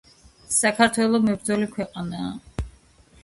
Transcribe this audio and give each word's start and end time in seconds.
საქართველო 0.53 1.19
მებრძოლი 1.27 1.67
ქვეყანაა 1.75 2.31